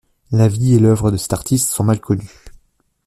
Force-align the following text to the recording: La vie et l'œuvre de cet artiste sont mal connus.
La 0.31 0.47
vie 0.47 0.73
et 0.73 0.79
l'œuvre 0.79 1.11
de 1.11 1.17
cet 1.17 1.31
artiste 1.33 1.69
sont 1.69 1.83
mal 1.83 1.99
connus. 2.01 2.45